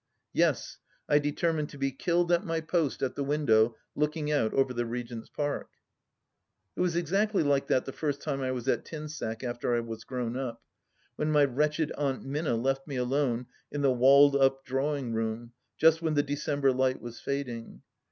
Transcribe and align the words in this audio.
Yes, 0.33 0.79
I 1.07 1.19
determined 1.19 1.69
to 1.69 1.77
be 1.77 1.91
killed 1.91 2.31
at 2.31 2.43
my 2.43 2.59
post 2.59 3.03
at 3.03 3.13
the 3.15 3.23
window 3.23 3.75
looking 3.93 4.31
out 4.31 4.51
over 4.51 4.73
the 4.73 4.87
Regent's 4.87 5.29
Park! 5.29 5.69
It 6.75 6.79
was 6.81 6.95
exactly 6.95 7.43
like 7.43 7.67
that 7.67 7.85
the 7.85 7.91
first 7.91 8.19
time 8.19 8.41
I 8.41 8.49
was 8.51 8.67
at 8.67 8.83
Tinsack 8.83 9.43
after 9.43 9.75
I 9.75 9.79
was 9.81 10.03
grown 10.03 10.35
up— 10.35 10.63
when 11.17 11.29
my 11.29 11.45
wretched 11.45 11.91
Aunt 11.99 12.25
Minna 12.25 12.55
left 12.55 12.87
me 12.87 12.95
alone 12.95 13.45
m 13.71 13.81
the 13.83 13.91
Walled 13.93 14.35
up 14.35 14.65
Drawing 14.65 15.13
Room, 15.13 15.53
just 15.77 16.01
when 16.01 16.15
the 16.15 16.23
December 16.23 16.71
light 16.73 16.99
was 16.99 17.19
fading. 17.19 17.83